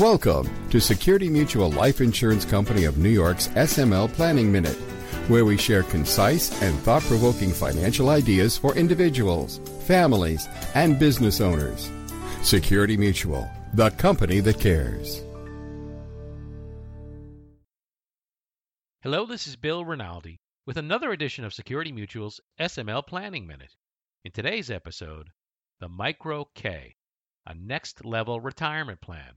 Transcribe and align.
Welcome 0.00 0.50
to 0.70 0.80
Security 0.80 1.28
Mutual 1.28 1.70
Life 1.70 2.00
Insurance 2.00 2.44
Company 2.44 2.84
of 2.84 2.98
New 2.98 3.10
York's 3.10 3.46
SML 3.50 4.12
Planning 4.12 4.50
Minute, 4.50 4.74
where 5.28 5.44
we 5.44 5.56
share 5.56 5.84
concise 5.84 6.50
and 6.62 6.76
thought 6.80 7.02
provoking 7.02 7.52
financial 7.52 8.10
ideas 8.10 8.58
for 8.58 8.74
individuals, 8.74 9.60
families, 9.86 10.48
and 10.74 10.98
business 10.98 11.40
owners. 11.40 11.92
Security 12.42 12.96
Mutual, 12.96 13.48
the 13.74 13.90
company 13.90 14.40
that 14.40 14.58
cares. 14.58 15.22
Hello, 19.02 19.26
this 19.26 19.46
is 19.46 19.54
Bill 19.54 19.84
Rinaldi 19.84 20.40
with 20.66 20.76
another 20.76 21.12
edition 21.12 21.44
of 21.44 21.54
Security 21.54 21.92
Mutual's 21.92 22.40
SML 22.58 23.06
Planning 23.06 23.46
Minute. 23.46 23.76
In 24.24 24.32
today's 24.32 24.72
episode, 24.72 25.30
the 25.78 25.88
Micro 25.88 26.48
K, 26.56 26.96
a 27.46 27.54
next 27.54 28.04
level 28.04 28.40
retirement 28.40 29.00
plan. 29.00 29.34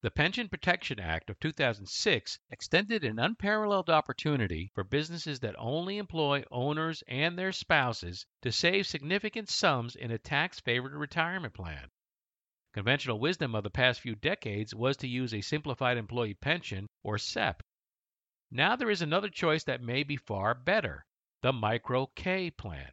The 0.00 0.12
Pension 0.12 0.48
Protection 0.48 1.00
Act 1.00 1.28
of 1.28 1.40
2006 1.40 2.38
extended 2.50 3.02
an 3.02 3.18
unparalleled 3.18 3.90
opportunity 3.90 4.70
for 4.72 4.84
businesses 4.84 5.40
that 5.40 5.56
only 5.58 5.98
employ 5.98 6.44
owners 6.52 7.02
and 7.08 7.36
their 7.36 7.50
spouses 7.50 8.24
to 8.42 8.52
save 8.52 8.86
significant 8.86 9.48
sums 9.48 9.96
in 9.96 10.12
a 10.12 10.18
tax 10.18 10.60
favored 10.60 10.92
retirement 10.92 11.52
plan. 11.52 11.90
Conventional 12.72 13.18
wisdom 13.18 13.56
of 13.56 13.64
the 13.64 13.70
past 13.70 14.00
few 14.00 14.14
decades 14.14 14.72
was 14.72 14.96
to 14.98 15.08
use 15.08 15.34
a 15.34 15.40
simplified 15.40 15.96
employee 15.96 16.34
pension, 16.34 16.86
or 17.02 17.18
SEP, 17.18 17.64
now 18.52 18.76
there 18.76 18.90
is 18.90 19.02
another 19.02 19.28
choice 19.28 19.64
that 19.64 19.82
may 19.82 20.04
be 20.04 20.16
far 20.16 20.54
better 20.54 21.04
the 21.42 21.52
Micro 21.52 22.06
K 22.06 22.52
plan. 22.52 22.92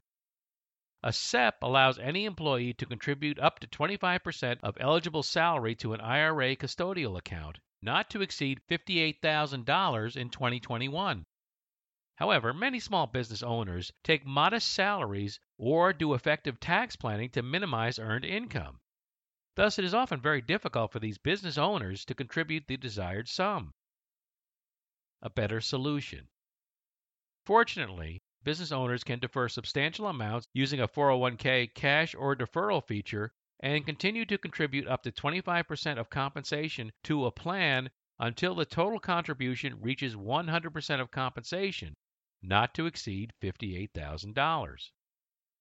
A 1.05 1.13
SEP 1.13 1.61
allows 1.61 1.99
any 1.99 2.25
employee 2.25 2.73
to 2.73 2.85
contribute 2.87 3.37
up 3.37 3.59
to 3.59 3.67
25% 3.67 4.59
of 4.63 4.75
eligible 4.79 5.21
salary 5.21 5.75
to 5.75 5.93
an 5.93 6.01
IRA 6.01 6.55
custodial 6.55 7.15
account, 7.15 7.59
not 7.79 8.09
to 8.09 8.23
exceed 8.23 8.59
$58,000 8.67 10.17
in 10.17 10.29
2021. 10.31 11.27
However, 12.15 12.55
many 12.55 12.79
small 12.79 13.05
business 13.05 13.43
owners 13.43 13.91
take 14.03 14.25
modest 14.25 14.73
salaries 14.73 15.39
or 15.59 15.93
do 15.93 16.15
effective 16.15 16.59
tax 16.59 16.95
planning 16.95 17.29
to 17.29 17.43
minimize 17.43 17.99
earned 17.99 18.25
income. 18.25 18.79
Thus, 19.53 19.77
it 19.77 19.85
is 19.85 19.93
often 19.93 20.19
very 20.19 20.41
difficult 20.41 20.91
for 20.91 20.97
these 20.97 21.19
business 21.19 21.59
owners 21.59 22.03
to 22.05 22.15
contribute 22.15 22.65
the 22.65 22.77
desired 22.77 23.29
sum 23.29 23.75
a 25.21 25.29
better 25.29 25.61
solution. 25.61 26.29
Fortunately, 27.45 28.23
business 28.45 28.71
owners 28.71 29.03
can 29.03 29.19
defer 29.19 29.49
substantial 29.49 30.07
amounts 30.07 30.47
using 30.53 30.79
a 30.79 30.87
401k 30.87 31.73
cash 31.73 32.15
or 32.15 32.35
deferral 32.35 32.87
feature 32.87 33.33
and 33.59 33.85
continue 33.85 34.23
to 34.25 34.37
contribute 34.37 34.87
up 34.87 35.01
to 35.01 35.11
25% 35.11 35.97
of 35.97 36.09
compensation 36.09 36.91
to 37.03 37.25
a 37.25 37.31
plan 37.31 37.89
until 38.19 38.55
the 38.55 38.65
total 38.65 38.99
contribution 38.99 39.81
reaches 39.81 40.15
100% 40.15 41.01
of 41.01 41.11
compensation, 41.11 41.95
not 42.41 42.73
to 42.73 42.85
exceed 42.85 43.33
$58,000. 43.41 44.91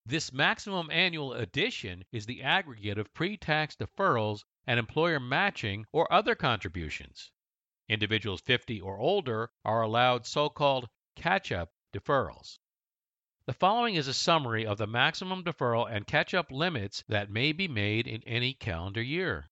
This 0.06 0.32
maximum 0.32 0.90
annual 0.90 1.32
addition 1.32 2.04
is 2.12 2.26
the 2.26 2.42
aggregate 2.42 2.98
of 2.98 3.14
pre 3.14 3.38
tax 3.38 3.74
deferrals 3.74 4.44
and 4.66 4.78
employer 4.78 5.18
matching 5.18 5.86
or 5.92 6.12
other 6.12 6.34
contributions. 6.34 7.32
Individuals 7.88 8.42
50 8.42 8.80
or 8.82 8.98
older 8.98 9.50
are 9.64 9.80
allowed 9.80 10.26
so 10.26 10.50
called 10.50 10.88
catch 11.16 11.50
up 11.50 11.72
deferrals. 11.94 12.58
The 13.46 13.52
following 13.52 13.96
is 13.96 14.08
a 14.08 14.14
summary 14.14 14.64
of 14.64 14.78
the 14.78 14.86
maximum 14.86 15.44
deferral 15.44 15.86
and 15.86 16.06
catch 16.06 16.32
up 16.32 16.50
limits 16.50 17.04
that 17.08 17.28
may 17.28 17.52
be 17.52 17.68
made 17.68 18.06
in 18.06 18.22
any 18.22 18.54
calendar 18.54 19.02
year. 19.02 19.50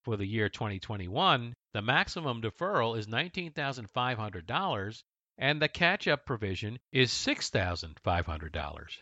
For 0.00 0.16
the 0.16 0.24
year 0.24 0.48
2021, 0.48 1.52
the 1.74 1.82
maximum 1.82 2.40
deferral 2.40 2.96
is 2.96 3.08
$19,500 3.08 5.04
and 5.36 5.60
the 5.60 5.68
catch 5.68 6.08
up 6.08 6.24
provision 6.24 6.80
is 6.90 7.12
$6,500. 7.12 8.98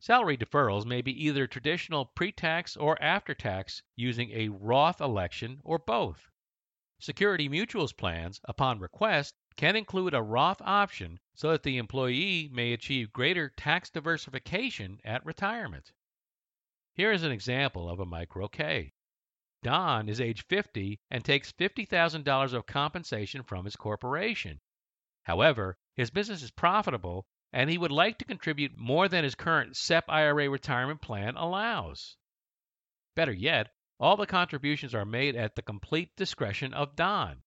Salary 0.00 0.36
deferrals 0.36 0.84
may 0.84 1.00
be 1.00 1.24
either 1.26 1.46
traditional 1.46 2.06
pre 2.06 2.32
tax 2.32 2.76
or 2.76 3.00
after 3.00 3.34
tax 3.34 3.84
using 3.94 4.32
a 4.32 4.48
Roth 4.48 5.00
election 5.00 5.60
or 5.62 5.78
both. 5.78 6.28
Security 6.98 7.48
Mutual's 7.48 7.92
plans, 7.92 8.40
upon 8.44 8.78
request, 8.78 9.34
can 9.56 9.76
include 9.76 10.14
a 10.14 10.22
Roth 10.22 10.62
option 10.62 11.20
so 11.34 11.50
that 11.50 11.62
the 11.62 11.76
employee 11.76 12.48
may 12.50 12.72
achieve 12.72 13.12
greater 13.12 13.50
tax 13.50 13.90
diversification 13.90 14.98
at 15.04 15.24
retirement. 15.24 15.92
Here 16.94 17.12
is 17.12 17.22
an 17.22 17.32
example 17.32 17.90
of 17.90 18.00
a 18.00 18.06
micro 18.06 18.48
K. 18.48 18.94
Don 19.62 20.08
is 20.08 20.20
age 20.20 20.46
50 20.46 20.98
and 21.10 21.22
takes 21.22 21.52
$50,000 21.52 22.52
of 22.54 22.66
compensation 22.66 23.42
from 23.42 23.66
his 23.66 23.76
corporation. 23.76 24.60
However, 25.24 25.76
his 25.94 26.10
business 26.10 26.42
is 26.42 26.50
profitable 26.50 27.26
and 27.52 27.68
he 27.68 27.76
would 27.76 27.92
like 27.92 28.18
to 28.18 28.24
contribute 28.24 28.76
more 28.76 29.08
than 29.08 29.24
his 29.24 29.34
current 29.34 29.76
SEP 29.76 30.04
IRA 30.08 30.48
retirement 30.48 31.02
plan 31.02 31.36
allows. 31.36 32.16
Better 33.14 33.32
yet, 33.32 33.74
all 33.98 34.16
the 34.16 34.26
contributions 34.26 34.94
are 34.94 35.04
made 35.04 35.34
at 35.36 35.54
the 35.54 35.62
complete 35.62 36.14
discretion 36.16 36.74
of 36.74 36.96
Don. 36.96 37.42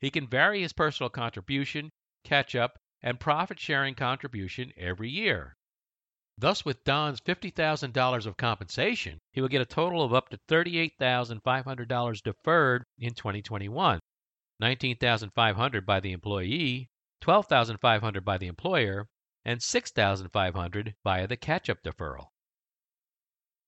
He 0.00 0.10
can 0.10 0.26
vary 0.26 0.62
his 0.62 0.72
personal 0.72 1.10
contribution, 1.10 1.90
catch 2.24 2.54
up, 2.54 2.78
and 3.02 3.20
profit 3.20 3.60
sharing 3.60 3.94
contribution 3.94 4.72
every 4.76 5.10
year. 5.10 5.56
Thus, 6.38 6.64
with 6.64 6.82
Don's 6.84 7.20
$50,000 7.20 8.26
of 8.26 8.36
compensation, 8.36 9.20
he 9.32 9.40
will 9.40 9.48
get 9.48 9.60
a 9.60 9.66
total 9.66 10.02
of 10.02 10.14
up 10.14 10.30
to 10.30 10.38
$38,500 10.48 12.22
deferred 12.22 12.84
in 12.98 13.14
2021, 13.14 14.00
$19,500 14.62 15.84
by 15.84 16.00
the 16.00 16.12
employee, 16.12 16.88
$12,500 17.20 18.24
by 18.24 18.38
the 18.38 18.46
employer, 18.46 19.06
and 19.44 19.60
$6,500 19.60 20.94
via 21.04 21.26
the 21.26 21.36
catch 21.36 21.68
up 21.68 21.82
deferral. 21.82 22.28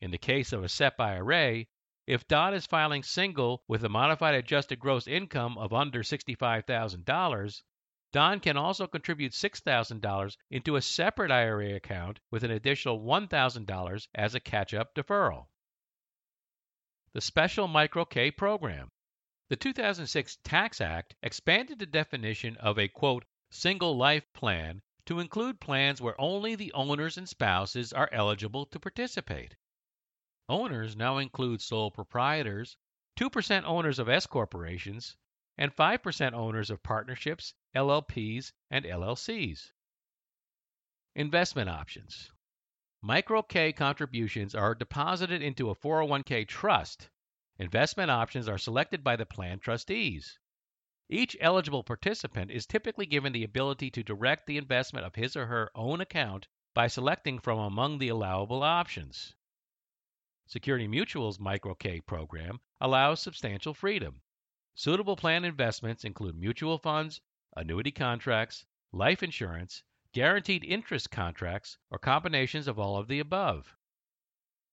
In 0.01 0.11
the 0.11 0.19
case 0.19 0.53
of 0.53 0.65
a 0.65 0.69
SEP 0.69 0.99
IRA, 0.99 1.65
if 2.07 2.29
Don 2.29 2.53
is 2.53 2.67
filing 2.67 3.03
single 3.03 3.65
with 3.67 3.83
a 3.83 3.89
modified 3.89 4.35
adjusted 4.35 4.79
gross 4.79 5.07
income 5.07 5.57
of 5.57 5.73
under 5.73 6.03
$65,000, 6.03 7.63
Don 8.13 8.41
can 8.41 8.59
also 8.59 8.87
contribute 8.87 9.33
$6,000 9.33 10.37
into 10.51 10.77
a 10.77 10.83
separate 10.83 11.31
IRA 11.31 11.75
account 11.75 12.21
with 12.31 12.45
an 12.45 12.51
additional 12.51 13.01
$1,000 13.01 14.09
as 14.15 14.35
a 14.35 14.41
catch 14.41 14.75
up 14.75 14.95
deferral. 14.95 15.47
The 17.15 17.23
Special 17.23 17.69
Micro 17.69 18.05
K 18.05 18.31
Program. 18.31 18.91
The 19.49 19.57
2006 19.57 20.39
Tax 20.45 20.81
Act 20.83 21.15
expanded 21.23 21.79
the 21.79 21.87
definition 21.87 22.59
of 22.59 22.79
a 22.79 22.89
quote, 22.89 23.25
single 23.51 23.97
life 23.97 24.31
plan 24.35 24.83
to 25.07 25.21
include 25.21 25.59
plans 25.59 26.03
where 26.03 26.21
only 26.21 26.55
the 26.55 26.73
owners 26.73 27.17
and 27.17 27.29
spouses 27.29 27.95
are 27.95 28.11
eligible 28.13 28.67
to 28.67 28.79
participate. 28.79 29.57
Owners 30.49 30.95
now 30.95 31.19
include 31.19 31.63
sole 31.63 31.91
proprietors, 31.91 32.77
2% 33.17 33.65
owners 33.65 33.99
of 33.99 34.11
S 34.11 34.27
corporations, 34.27 35.17
and 35.57 35.75
5% 35.75 36.33
owners 36.35 36.69
of 36.69 36.83
partnerships, 36.83 37.55
LLPs, 37.75 38.53
and 38.71 38.85
LLCs. 38.85 39.73
Investment 41.15 41.71
options. 41.71 42.31
Micro 43.01 43.43
K 43.43 43.73
contributions 43.73 44.55
are 44.55 44.75
deposited 44.75 45.41
into 45.41 45.71
a 45.71 45.75
401k 45.75 46.47
trust. 46.47 47.09
Investment 47.59 48.11
options 48.11 48.49
are 48.49 48.59
selected 48.59 49.05
by 49.05 49.17
the 49.17 49.25
plan 49.25 49.61
trustees. 49.61 50.39
Each 51.09 51.37
eligible 51.41 51.85
participant 51.85 52.51
is 52.51 52.67
typically 52.67 53.07
given 53.07 53.33
the 53.33 53.45
ability 53.45 53.91
to 53.93 54.03
direct 54.03 54.47
the 54.47 54.59
investment 54.59 55.07
of 55.07 55.15
his 55.15 55.37
or 55.37 55.47
her 55.47 55.71
own 55.75 56.01
account 56.01 56.49
by 56.75 56.89
selecting 56.89 57.39
from 57.39 57.59
among 57.59 57.99
the 57.99 58.09
allowable 58.09 58.63
options. 58.63 59.35
Security 60.47 60.87
Mutual's 60.87 61.41
Micro 61.41 61.75
K 61.75 62.03
program 62.03 62.61
allows 62.79 63.19
substantial 63.19 63.73
freedom. 63.73 64.21
Suitable 64.75 65.17
plan 65.17 65.43
investments 65.43 66.05
include 66.05 66.37
mutual 66.37 66.77
funds, 66.77 67.23
annuity 67.57 67.91
contracts, 67.91 68.67
life 68.93 69.23
insurance, 69.23 69.83
guaranteed 70.13 70.63
interest 70.63 71.11
contracts, 71.11 71.79
or 71.91 71.99
combinations 71.99 72.69
of 72.69 72.79
all 72.79 72.99
of 72.99 73.09
the 73.09 73.19
above. 73.21 73.75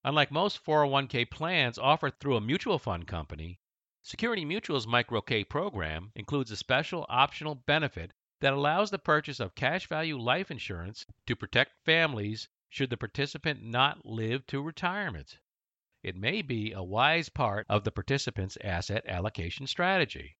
Unlike 0.04 0.30
most 0.30 0.62
401k 0.62 1.30
plans 1.30 1.78
offered 1.78 2.20
through 2.20 2.36
a 2.36 2.40
mutual 2.40 2.78
fund 2.78 3.06
company, 3.06 3.58
Security 4.02 4.44
Mutual's 4.44 4.86
Micro 4.86 5.22
K 5.22 5.42
program 5.42 6.12
includes 6.14 6.50
a 6.50 6.56
special 6.56 7.06
optional 7.08 7.54
benefit 7.54 8.12
that 8.40 8.52
allows 8.52 8.90
the 8.90 8.98
purchase 8.98 9.40
of 9.40 9.54
cash 9.54 9.86
value 9.86 10.18
life 10.18 10.50
insurance 10.50 11.06
to 11.26 11.34
protect 11.34 11.84
families 11.84 12.48
should 12.68 12.90
the 12.90 12.96
participant 12.96 13.62
not 13.62 14.04
live 14.04 14.46
to 14.48 14.60
retirement. 14.60 15.38
It 16.02 16.16
may 16.16 16.42
be 16.42 16.72
a 16.72 16.82
wise 16.82 17.28
part 17.28 17.64
of 17.68 17.84
the 17.84 17.92
participant's 17.92 18.58
asset 18.62 19.04
allocation 19.06 19.66
strategy. 19.68 20.36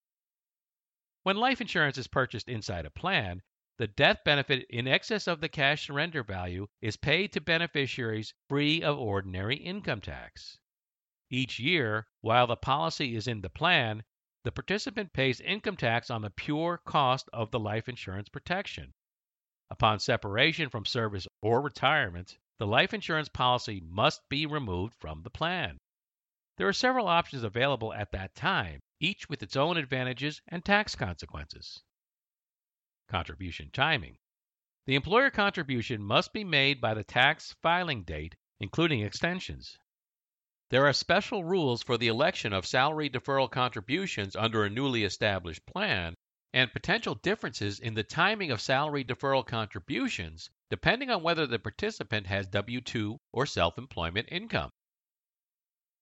When 1.22 1.36
life 1.36 1.60
insurance 1.60 1.96
is 1.98 2.08
purchased 2.08 2.48
inside 2.48 2.84
a 2.84 2.90
plan, 2.90 3.42
the 3.78 3.86
death 3.86 4.24
benefit 4.24 4.66
in 4.68 4.88
excess 4.88 5.28
of 5.28 5.40
the 5.40 5.48
cash 5.48 5.86
surrender 5.86 6.24
value 6.24 6.66
is 6.80 6.96
paid 6.96 7.32
to 7.32 7.40
beneficiaries 7.40 8.34
free 8.48 8.82
of 8.82 8.98
ordinary 8.98 9.56
income 9.56 10.00
tax. 10.00 10.58
Each 11.30 11.60
year, 11.60 12.08
while 12.20 12.46
the 12.48 12.56
policy 12.56 13.14
is 13.14 13.28
in 13.28 13.40
the 13.40 13.48
plan, 13.48 14.04
the 14.44 14.52
participant 14.52 15.12
pays 15.12 15.40
income 15.40 15.76
tax 15.76 16.10
on 16.10 16.22
the 16.22 16.30
pure 16.30 16.78
cost 16.78 17.28
of 17.32 17.52
the 17.52 17.60
life 17.60 17.88
insurance 17.88 18.28
protection. 18.28 18.94
Upon 19.70 20.00
separation 20.00 20.68
from 20.68 20.84
service 20.84 21.28
or 21.40 21.62
retirement, 21.62 22.36
the 22.62 22.66
life 22.68 22.94
insurance 22.94 23.28
policy 23.28 23.82
must 23.84 24.20
be 24.28 24.46
removed 24.46 24.94
from 25.00 25.20
the 25.24 25.30
plan. 25.30 25.76
There 26.56 26.68
are 26.68 26.72
several 26.72 27.08
options 27.08 27.42
available 27.42 27.92
at 27.92 28.12
that 28.12 28.36
time, 28.36 28.78
each 29.00 29.28
with 29.28 29.42
its 29.42 29.56
own 29.56 29.76
advantages 29.76 30.40
and 30.46 30.64
tax 30.64 30.94
consequences. 30.94 31.82
Contribution 33.08 33.70
timing. 33.72 34.16
The 34.86 34.94
employer 34.94 35.28
contribution 35.28 36.04
must 36.04 36.32
be 36.32 36.44
made 36.44 36.80
by 36.80 36.94
the 36.94 37.02
tax 37.02 37.52
filing 37.62 38.04
date, 38.04 38.36
including 38.60 39.00
extensions. 39.00 39.76
There 40.70 40.86
are 40.86 40.92
special 40.92 41.42
rules 41.42 41.82
for 41.82 41.98
the 41.98 42.06
election 42.06 42.52
of 42.52 42.64
salary 42.64 43.10
deferral 43.10 43.50
contributions 43.50 44.36
under 44.36 44.64
a 44.64 44.70
newly 44.70 45.02
established 45.02 45.66
plan 45.66 46.14
and 46.52 46.72
potential 46.72 47.14
differences 47.14 47.80
in 47.80 47.94
the 47.94 48.02
timing 48.02 48.50
of 48.50 48.60
salary 48.60 49.04
deferral 49.04 49.46
contributions 49.46 50.50
depending 50.72 51.10
on 51.10 51.22
whether 51.22 51.46
the 51.46 51.58
participant 51.58 52.26
has 52.26 52.46
W 52.46 52.80
2 52.80 53.20
or 53.30 53.44
self 53.44 53.76
employment 53.76 54.26
income. 54.32 54.70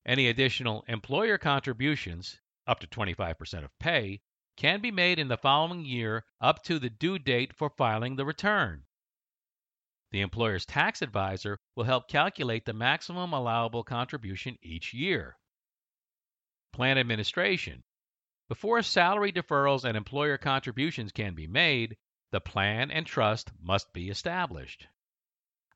Any 0.07 0.29
additional 0.29 0.85
employer 0.87 1.39
contributions, 1.39 2.41
up 2.67 2.79
to 2.81 2.87
25% 2.87 3.65
of 3.65 3.79
pay, 3.81 4.21
can 4.57 4.81
be 4.81 4.91
made 4.91 5.19
in 5.19 5.29
the 5.29 5.37
following 5.37 5.85
year 5.85 6.25
up 6.41 6.63
to 6.65 6.79
the 6.79 6.89
due 6.89 7.19
date 7.19 7.53
for 7.53 7.71
filing 7.71 8.17
the 8.17 8.25
return. 8.25 8.85
The 10.13 10.21
employer's 10.21 10.67
tax 10.67 11.03
advisor 11.03 11.59
will 11.75 11.85
help 11.85 12.09
calculate 12.09 12.65
the 12.65 12.73
maximum 12.73 13.33
allowable 13.33 13.85
contribution 13.85 14.57
each 14.63 14.95
year. 14.95 15.37
Plan 16.73 16.99
administration. 16.99 17.83
Before 18.51 18.83
salary 18.83 19.31
deferrals 19.31 19.85
and 19.85 19.97
employer 19.97 20.37
contributions 20.37 21.13
can 21.13 21.37
be 21.37 21.47
made, 21.47 21.97
the 22.33 22.41
plan 22.41 22.91
and 22.91 23.07
trust 23.07 23.53
must 23.63 23.93
be 23.93 24.11
established. 24.11 24.89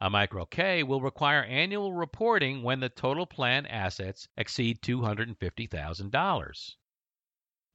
A 0.00 0.11
micro 0.11 0.44
K 0.44 0.82
will 0.82 1.00
require 1.00 1.44
annual 1.44 1.93
reporting 1.93 2.65
when 2.65 2.81
the 2.81 2.88
total 2.88 3.26
plan 3.26 3.65
assets 3.67 4.26
exceed 4.37 4.82
$250,000. 4.82 6.75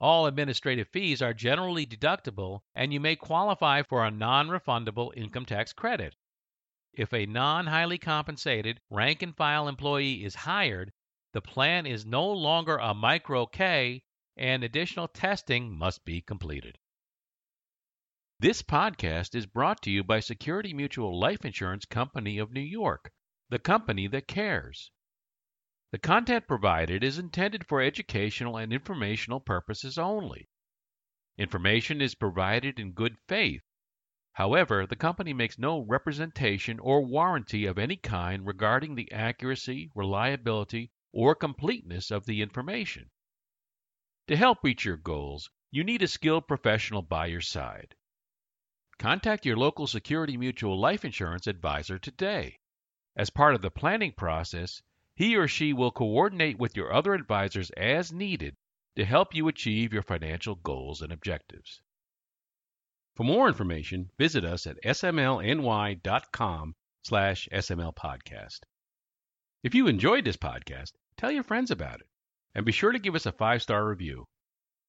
All 0.01 0.25
administrative 0.25 0.89
fees 0.89 1.21
are 1.21 1.33
generally 1.33 1.85
deductible, 1.85 2.63
and 2.75 2.91
you 2.91 2.99
may 2.99 3.15
qualify 3.15 3.83
for 3.83 4.03
a 4.03 4.11
non 4.11 4.49
refundable 4.49 5.15
income 5.15 5.45
tax 5.45 5.71
credit. 5.71 6.17
If 6.91 7.13
a 7.13 7.25
non 7.25 7.67
highly 7.67 7.99
compensated 7.99 8.81
rank 8.89 9.21
and 9.21 9.33
file 9.33 9.69
employee 9.69 10.25
is 10.25 10.35
hired, 10.35 10.91
the 11.31 11.41
plan 11.41 11.85
is 11.85 12.05
no 12.05 12.29
longer 12.29 12.75
a 12.75 12.93
micro 12.93 13.45
K 13.45 14.03
and 14.39 14.63
additional 14.63 15.07
testing 15.07 15.77
must 15.77 16.03
be 16.03 16.21
completed. 16.21 16.79
This 18.39 18.63
podcast 18.63 19.35
is 19.35 19.45
brought 19.45 19.83
to 19.83 19.91
you 19.91 20.03
by 20.03 20.21
Security 20.21 20.73
Mutual 20.73 21.19
Life 21.19 21.45
Insurance 21.45 21.85
Company 21.85 22.39
of 22.39 22.51
New 22.51 22.59
York, 22.59 23.11
the 23.49 23.59
company 23.59 24.07
that 24.07 24.27
cares. 24.27 24.89
The 25.91 25.99
content 25.99 26.47
provided 26.47 27.03
is 27.03 27.19
intended 27.19 27.67
for 27.67 27.81
educational 27.81 28.57
and 28.57 28.73
informational 28.73 29.41
purposes 29.41 29.99
only. 29.99 30.49
Information 31.37 32.01
is 32.01 32.15
provided 32.15 32.79
in 32.79 32.93
good 32.93 33.17
faith 33.27 33.61
However, 34.39 34.85
the 34.85 34.95
company 34.95 35.33
makes 35.33 35.59
no 35.59 35.81
representation 35.81 36.79
or 36.79 37.05
warranty 37.05 37.65
of 37.65 37.77
any 37.77 37.97
kind 37.97 38.47
regarding 38.47 38.95
the 38.95 39.11
accuracy, 39.11 39.91
reliability, 39.93 40.91
or 41.11 41.35
completeness 41.35 42.09
of 42.09 42.25
the 42.25 42.41
information. 42.41 43.09
To 44.29 44.37
help 44.37 44.63
reach 44.63 44.85
your 44.85 44.95
goals, 44.95 45.49
you 45.71 45.83
need 45.83 46.03
a 46.03 46.07
skilled 46.07 46.47
professional 46.47 47.01
by 47.01 47.25
your 47.25 47.41
side. 47.41 47.95
Contact 48.99 49.43
your 49.43 49.57
local 49.57 49.87
Security 49.87 50.37
Mutual 50.37 50.79
life 50.79 51.03
insurance 51.03 51.47
advisor 51.47 51.97
today. 51.97 52.59
As 53.15 53.31
part 53.31 53.55
of 53.55 53.63
the 53.63 53.71
planning 53.71 54.11
process, 54.11 54.83
he 55.15 55.35
or 55.35 55.47
she 55.47 55.73
will 55.73 55.89
coordinate 55.89 56.59
with 56.59 56.77
your 56.77 56.93
other 56.93 57.15
advisors 57.15 57.71
as 57.71 58.13
needed 58.13 58.55
to 58.97 59.03
help 59.03 59.33
you 59.33 59.47
achieve 59.47 59.93
your 59.93 60.03
financial 60.03 60.53
goals 60.53 61.01
and 61.01 61.11
objectives. 61.11 61.81
For 63.15 63.23
more 63.23 63.47
information, 63.47 64.11
visit 64.19 64.45
us 64.45 64.67
at 64.67 64.77
smlny.com 64.83 66.75
slash 67.01 67.49
smlpodcast. 67.51 68.59
If 69.63 69.73
you 69.73 69.87
enjoyed 69.87 70.25
this 70.25 70.37
podcast, 70.37 70.91
tell 71.17 71.31
your 71.31 71.41
friends 71.41 71.71
about 71.71 72.01
it. 72.01 72.07
And 72.59 72.65
be 72.65 72.73
sure 72.73 72.91
to 72.91 72.99
give 72.99 73.15
us 73.15 73.25
a 73.25 73.31
five-star 73.31 73.87
review. 73.87 74.25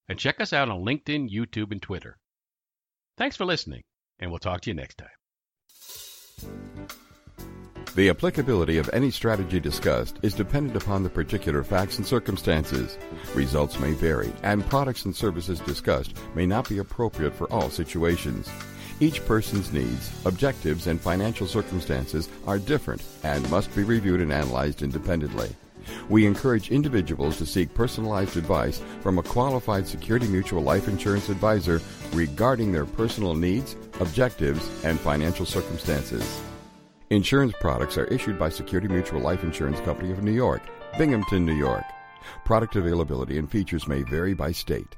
And 0.08 0.18
check 0.18 0.40
us 0.40 0.52
out 0.52 0.70
on 0.70 0.84
LinkedIn, 0.84 1.32
YouTube, 1.32 1.70
and 1.70 1.80
Twitter. 1.80 2.18
Thanks 3.16 3.36
for 3.36 3.44
listening, 3.44 3.82
and 4.18 4.28
we'll 4.28 4.40
talk 4.40 4.62
to 4.62 4.70
you 4.70 4.74
next 4.74 4.98
time. 4.98 6.50
The 7.94 8.08
applicability 8.08 8.78
of 8.78 8.90
any 8.92 9.12
strategy 9.12 9.60
discussed 9.60 10.18
is 10.22 10.34
dependent 10.34 10.82
upon 10.82 11.04
the 11.04 11.10
particular 11.10 11.62
facts 11.62 11.98
and 11.98 12.04
circumstances. 12.04 12.98
Results 13.36 13.78
may 13.78 13.92
vary, 13.92 14.32
and 14.42 14.66
products 14.66 15.04
and 15.04 15.14
services 15.14 15.60
discussed 15.60 16.16
may 16.34 16.46
not 16.46 16.68
be 16.68 16.78
appropriate 16.78 17.36
for 17.36 17.48
all 17.52 17.70
situations. 17.70 18.50
Each 18.98 19.24
person's 19.24 19.72
needs, 19.72 20.10
objectives, 20.26 20.88
and 20.88 21.00
financial 21.00 21.46
circumstances 21.46 22.28
are 22.48 22.58
different 22.58 23.04
and 23.22 23.48
must 23.48 23.72
be 23.76 23.84
reviewed 23.84 24.22
and 24.22 24.32
analyzed 24.32 24.82
independently. 24.82 25.54
We 26.08 26.26
encourage 26.26 26.70
individuals 26.70 27.38
to 27.38 27.46
seek 27.46 27.74
personalized 27.74 28.36
advice 28.36 28.82
from 29.00 29.18
a 29.18 29.22
qualified 29.22 29.86
Security 29.86 30.26
Mutual 30.26 30.62
life 30.62 30.88
insurance 30.88 31.28
advisor 31.28 31.80
regarding 32.12 32.72
their 32.72 32.86
personal 32.86 33.34
needs, 33.34 33.76
objectives, 34.00 34.68
and 34.84 34.98
financial 34.98 35.46
circumstances. 35.46 36.40
Insurance 37.10 37.54
products 37.60 37.98
are 37.98 38.04
issued 38.04 38.38
by 38.38 38.48
Security 38.48 38.86
Mutual 38.86 39.20
Life 39.20 39.42
Insurance 39.42 39.80
Company 39.80 40.12
of 40.12 40.22
New 40.22 40.32
York, 40.32 40.62
Binghamton, 40.96 41.44
New 41.44 41.56
York. 41.56 41.84
Product 42.44 42.76
availability 42.76 43.38
and 43.38 43.50
features 43.50 43.88
may 43.88 44.02
vary 44.02 44.34
by 44.34 44.52
state. 44.52 44.94